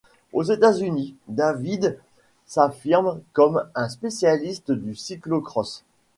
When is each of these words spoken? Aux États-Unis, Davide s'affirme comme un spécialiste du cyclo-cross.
Aux 0.33 0.41
États-Unis, 0.41 1.13
Davide 1.27 1.99
s'affirme 2.47 3.19
comme 3.33 3.69
un 3.75 3.87
spécialiste 3.87 4.71
du 4.71 4.95
cyclo-cross. 4.95 5.83